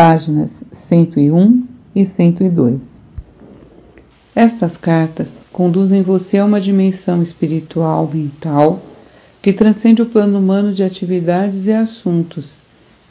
páginas 0.00 0.50
101 0.72 1.62
e 1.94 2.06
102. 2.06 2.80
Estas 4.34 4.78
cartas 4.78 5.42
conduzem 5.52 6.00
você 6.00 6.38
a 6.38 6.46
uma 6.46 6.58
dimensão 6.58 7.20
espiritual 7.20 8.10
mental 8.10 8.80
que 9.42 9.52
transcende 9.52 10.00
o 10.00 10.06
plano 10.06 10.38
humano 10.38 10.72
de 10.72 10.82
atividades 10.82 11.66
e 11.66 11.72
assuntos, 11.72 12.62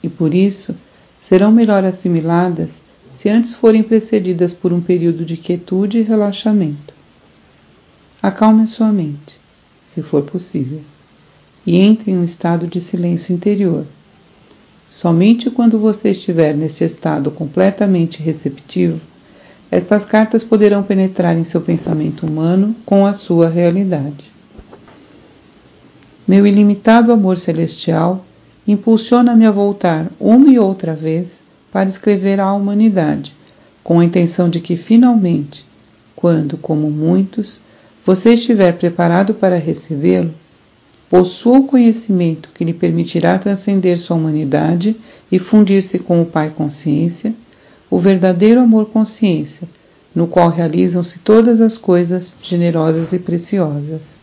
e 0.00 0.08
por 0.08 0.32
isso 0.32 0.76
serão 1.18 1.50
melhor 1.50 1.84
assimiladas 1.84 2.84
se 3.10 3.28
antes 3.28 3.52
forem 3.52 3.82
precedidas 3.82 4.52
por 4.52 4.72
um 4.72 4.80
período 4.80 5.24
de 5.24 5.36
quietude 5.36 5.98
e 5.98 6.02
relaxamento. 6.02 6.94
Acalme 8.22 8.64
sua 8.68 8.92
mente, 8.92 9.40
se 9.82 10.02
for 10.02 10.22
possível, 10.22 10.82
e 11.66 11.78
entre 11.78 12.12
em 12.12 12.16
um 12.16 12.22
estado 12.22 12.64
de 12.68 12.80
silêncio 12.80 13.34
interior. 13.34 13.84
Somente 14.96 15.50
quando 15.50 15.78
você 15.78 16.08
estiver 16.08 16.56
neste 16.56 16.82
estado 16.82 17.30
completamente 17.30 18.22
receptivo, 18.22 18.98
estas 19.70 20.06
cartas 20.06 20.42
poderão 20.42 20.82
penetrar 20.82 21.36
em 21.36 21.44
seu 21.44 21.60
pensamento 21.60 22.24
humano 22.24 22.74
com 22.86 23.04
a 23.04 23.12
sua 23.12 23.46
realidade. 23.46 24.32
Meu 26.26 26.46
ilimitado 26.46 27.12
amor 27.12 27.36
celestial 27.36 28.24
impulsiona-me 28.66 29.44
a 29.44 29.50
voltar 29.50 30.06
uma 30.18 30.48
e 30.48 30.58
outra 30.58 30.94
vez 30.94 31.42
para 31.70 31.90
escrever 31.90 32.40
à 32.40 32.50
humanidade, 32.54 33.36
com 33.84 34.00
a 34.00 34.04
intenção 34.04 34.48
de 34.48 34.60
que 34.60 34.78
finalmente, 34.78 35.66
quando, 36.16 36.56
como 36.56 36.90
muitos, 36.90 37.60
você 38.02 38.32
estiver 38.32 38.72
preparado 38.72 39.34
para 39.34 39.58
recebê-lo, 39.58 40.32
possua 41.08 41.58
o 41.58 41.64
conhecimento 41.64 42.50
que 42.52 42.64
lhe 42.64 42.72
permitirá 42.72 43.38
transcender 43.38 43.98
sua 43.98 44.16
humanidade 44.16 44.96
e 45.30 45.38
fundir-se 45.38 45.98
com 45.98 46.20
o 46.20 46.26
Pai 46.26 46.50
Consciência, 46.50 47.34
o 47.90 47.98
verdadeiro 47.98 48.60
amor 48.60 48.86
consciência, 48.86 49.68
no 50.14 50.26
qual 50.26 50.48
realizam-se 50.48 51.20
todas 51.20 51.60
as 51.60 51.78
coisas 51.78 52.34
generosas 52.42 53.12
e 53.12 53.18
preciosas. 53.18 54.18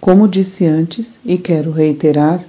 Como 0.00 0.28
disse 0.28 0.66
antes, 0.66 1.20
e 1.24 1.38
quero 1.38 1.70
reiterar, 1.70 2.44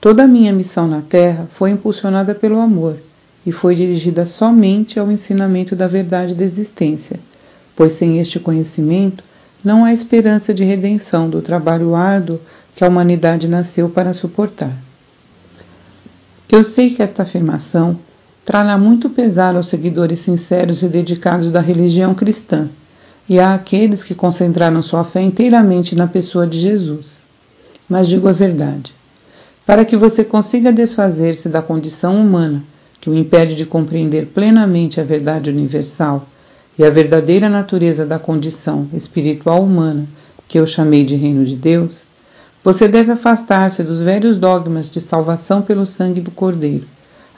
toda 0.00 0.24
a 0.24 0.28
minha 0.28 0.52
missão 0.52 0.86
na 0.86 1.00
Terra 1.00 1.46
foi 1.50 1.70
impulsionada 1.70 2.34
pelo 2.34 2.58
amor 2.58 2.98
e 3.46 3.50
foi 3.50 3.74
dirigida 3.74 4.26
somente 4.26 5.00
ao 5.00 5.10
ensinamento 5.10 5.74
da 5.74 5.86
verdade 5.86 6.34
da 6.34 6.44
existência, 6.44 7.18
pois 7.74 7.94
sem 7.94 8.18
este 8.18 8.38
conhecimento 8.38 9.24
não 9.64 9.84
há 9.84 9.92
esperança 9.92 10.52
de 10.52 10.64
redenção 10.64 11.30
do 11.30 11.40
trabalho 11.40 11.94
árduo 11.94 12.40
que 12.74 12.84
a 12.84 12.88
humanidade 12.88 13.46
nasceu 13.48 13.88
para 13.88 14.14
suportar. 14.14 14.76
Eu 16.48 16.64
sei 16.64 16.90
que 16.90 17.02
esta 17.02 17.22
afirmação 17.22 17.98
trará 18.44 18.76
muito 18.76 19.08
pesar 19.08 19.54
aos 19.54 19.68
seguidores 19.68 20.20
sinceros 20.20 20.82
e 20.82 20.88
dedicados 20.88 21.50
da 21.50 21.60
religião 21.60 22.14
cristã 22.14 22.68
e 23.28 23.38
a 23.38 23.54
aqueles 23.54 24.02
que 24.02 24.14
concentraram 24.14 24.82
sua 24.82 25.04
fé 25.04 25.22
inteiramente 25.22 25.94
na 25.94 26.06
pessoa 26.06 26.46
de 26.46 26.58
Jesus. 26.58 27.26
Mas 27.88 28.08
digo 28.08 28.28
a 28.28 28.32
verdade. 28.32 28.94
Para 29.64 29.84
que 29.84 29.96
você 29.96 30.24
consiga 30.24 30.72
desfazer-se 30.72 31.48
da 31.48 31.62
condição 31.62 32.20
humana 32.20 32.64
que 33.00 33.08
o 33.08 33.14
impede 33.14 33.54
de 33.54 33.64
compreender 33.64 34.26
plenamente 34.26 35.00
a 35.00 35.04
verdade 35.04 35.50
universal 35.50 36.26
e 36.78 36.84
a 36.84 36.90
verdadeira 36.90 37.48
natureza 37.48 38.06
da 38.06 38.18
condição 38.18 38.88
espiritual 38.92 39.62
humana 39.62 40.06
que 40.48 40.58
eu 40.58 40.66
chamei 40.66 41.04
de 41.04 41.16
Reino 41.16 41.44
de 41.44 41.56
Deus, 41.56 42.06
você 42.64 42.86
deve 42.86 43.10
afastar-se 43.12 43.82
dos 43.82 44.00
velhos 44.00 44.38
dogmas 44.38 44.88
de 44.88 45.00
salvação 45.00 45.62
pelo 45.62 45.84
sangue 45.84 46.20
do 46.20 46.30
Cordeiro, 46.30 46.86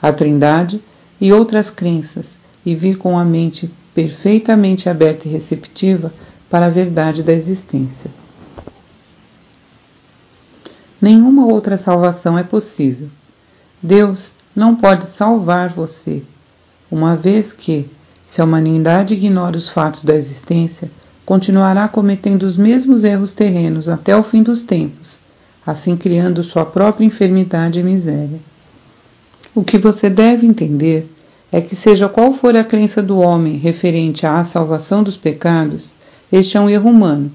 a 0.01 0.13
Trindade 0.13 0.81
e 1.19 1.33
outras 1.33 1.69
crenças 1.69 2.39
e 2.65 2.75
vir 2.75 2.97
com 2.97 3.17
a 3.17 3.25
mente 3.25 3.71
perfeitamente 3.93 4.89
aberta 4.89 5.27
e 5.27 5.31
receptiva 5.31 6.13
para 6.49 6.67
a 6.67 6.69
verdade 6.69 7.23
da 7.23 7.33
existência. 7.33 8.11
Nenhuma 11.01 11.45
outra 11.45 11.77
salvação 11.77 12.37
é 12.37 12.43
possível. 12.43 13.09
Deus 13.81 14.35
não 14.55 14.75
pode 14.75 15.05
salvar 15.05 15.69
você, 15.69 16.23
uma 16.89 17.15
vez 17.15 17.53
que, 17.53 17.89
se 18.25 18.41
a 18.41 18.43
humanidade 18.43 19.13
ignora 19.13 19.57
os 19.57 19.69
fatos 19.69 20.03
da 20.03 20.15
existência, 20.15 20.89
continuará 21.25 21.87
cometendo 21.87 22.43
os 22.43 22.57
mesmos 22.57 23.03
erros 23.03 23.33
terrenos 23.33 23.89
até 23.89 24.15
o 24.15 24.23
fim 24.23 24.43
dos 24.43 24.61
tempos, 24.61 25.19
assim 25.65 25.95
criando 25.95 26.43
sua 26.43 26.65
própria 26.65 27.05
enfermidade 27.05 27.79
e 27.79 27.83
miséria. 27.83 28.39
O 29.53 29.63
que 29.63 29.77
você 29.77 30.09
deve 30.09 30.45
entender 30.45 31.09
é 31.51 31.61
que, 31.61 31.75
seja 31.75 32.09
qual 32.09 32.33
for 32.33 32.55
a 32.55 32.63
crença 32.63 33.01
do 33.01 33.17
homem 33.17 33.57
referente 33.57 34.25
à 34.25 34.43
salvação 34.43 35.01
dos 35.01 35.15
pecados, 35.15 35.95
este 36.31 36.57
é 36.57 36.59
um 36.59 36.69
erro 36.69 36.89
humano, 36.89 37.31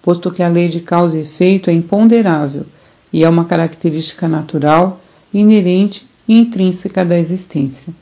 posto 0.00 0.30
que 0.30 0.42
a 0.42 0.48
lei 0.48 0.68
de 0.68 0.80
causa 0.80 1.18
e 1.18 1.22
efeito 1.22 1.68
é 1.68 1.72
imponderável 1.72 2.64
e 3.12 3.24
é 3.24 3.28
uma 3.28 3.44
característica 3.44 4.28
natural, 4.28 5.00
inerente 5.32 6.06
e 6.28 6.38
intrínseca 6.38 7.04
da 7.04 7.18
existência. 7.18 7.92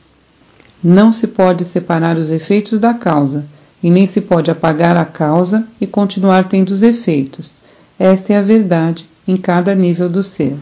Não 0.86 1.10
se 1.10 1.26
pode 1.26 1.64
separar 1.64 2.18
os 2.18 2.30
efeitos 2.30 2.78
da 2.78 2.92
causa, 2.92 3.46
e 3.82 3.88
nem 3.88 4.06
se 4.06 4.20
pode 4.20 4.50
apagar 4.50 4.98
a 4.98 5.04
causa 5.06 5.66
e 5.80 5.86
continuar 5.86 6.46
tendo 6.46 6.68
os 6.68 6.82
efeitos. 6.82 7.54
Esta 7.98 8.34
é 8.34 8.36
a 8.36 8.42
verdade 8.42 9.08
em 9.26 9.34
cada 9.34 9.74
nível 9.74 10.10
do 10.10 10.22
ser. 10.22 10.54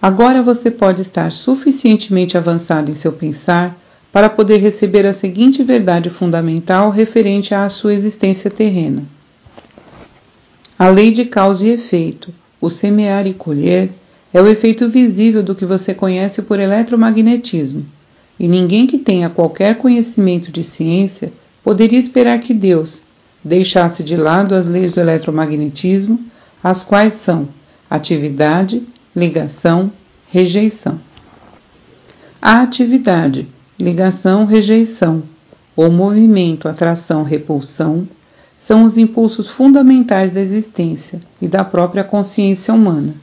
Agora 0.00 0.40
você 0.40 0.70
pode 0.70 1.02
estar 1.02 1.32
suficientemente 1.32 2.38
avançado 2.38 2.92
em 2.92 2.94
seu 2.94 3.12
pensar 3.12 3.76
para 4.12 4.30
poder 4.30 4.58
receber 4.58 5.04
a 5.04 5.12
seguinte 5.12 5.64
verdade 5.64 6.10
fundamental 6.10 6.88
referente 6.88 7.52
à 7.52 7.68
sua 7.68 7.94
existência 7.94 8.48
terrena. 8.48 9.02
A 10.78 10.90
lei 10.90 11.10
de 11.10 11.24
causa 11.24 11.66
e 11.66 11.70
efeito, 11.70 12.32
o 12.60 12.70
semear 12.70 13.26
e 13.26 13.34
colher, 13.34 13.90
é 14.32 14.40
o 14.40 14.46
efeito 14.46 14.88
visível 14.88 15.42
do 15.42 15.56
que 15.56 15.64
você 15.64 15.92
conhece 15.92 16.42
por 16.42 16.60
eletromagnetismo 16.60 17.97
e 18.38 18.46
ninguém 18.46 18.86
que 18.86 18.98
tenha 18.98 19.28
qualquer 19.30 19.76
conhecimento 19.78 20.52
de 20.52 20.62
ciência 20.62 21.32
poderia 21.62 21.98
esperar 21.98 22.38
que 22.38 22.54
Deus 22.54 23.02
deixasse 23.42 24.02
de 24.02 24.16
lado 24.16 24.54
as 24.54 24.66
leis 24.66 24.92
do 24.92 25.00
eletromagnetismo, 25.00 26.20
as 26.62 26.84
quais 26.84 27.14
são 27.14 27.48
atividade, 27.88 28.82
ligação, 29.14 29.90
rejeição. 30.30 31.00
A 32.40 32.62
atividade, 32.62 33.48
ligação, 33.78 34.44
rejeição, 34.44 35.22
ou 35.74 35.90
movimento, 35.90 36.68
atração, 36.68 37.22
repulsão, 37.22 38.08
são 38.58 38.84
os 38.84 38.98
impulsos 38.98 39.48
fundamentais 39.48 40.32
da 40.32 40.40
existência 40.40 41.20
e 41.40 41.46
da 41.46 41.64
própria 41.64 42.02
consciência 42.02 42.74
humana, 42.74 43.14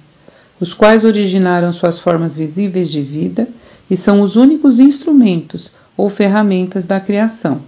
os 0.60 0.74
quais 0.74 1.04
originaram 1.04 1.74
suas 1.74 2.00
formas 2.00 2.38
visíveis 2.38 2.90
de 2.90 3.02
vida 3.02 3.48
e 3.90 3.96
são 3.96 4.22
os 4.22 4.36
únicos 4.36 4.80
instrumentos 4.80 5.72
ou 5.96 6.10
ferramentas 6.10 6.86
da 6.86 7.00
criação. 7.00 7.62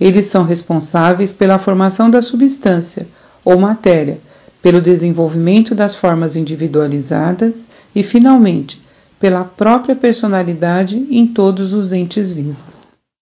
Eles 0.00 0.26
são 0.26 0.44
responsáveis 0.44 1.32
pela 1.32 1.58
formação 1.58 2.08
da 2.08 2.22
substância 2.22 3.06
ou 3.44 3.58
matéria, 3.58 4.20
pelo 4.62 4.80
desenvolvimento 4.80 5.74
das 5.74 5.94
formas 5.94 6.36
individualizadas 6.36 7.66
e, 7.94 8.02
finalmente, 8.02 8.82
pela 9.18 9.44
própria 9.44 9.96
personalidade 9.96 11.06
em 11.10 11.26
todos 11.26 11.72
os 11.72 11.92
entes 11.92 12.30
vivos. 12.30 12.77